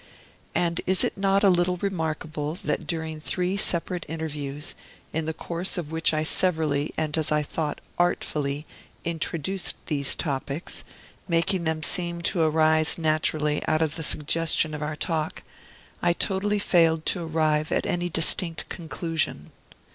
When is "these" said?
9.85-10.15